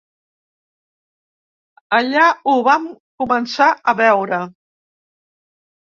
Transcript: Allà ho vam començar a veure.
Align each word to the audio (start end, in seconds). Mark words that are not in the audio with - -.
Allà 1.99 2.25
ho 2.53 2.57
vam 2.71 2.89
començar 3.25 3.71
a 3.95 3.99
veure. 4.05 4.45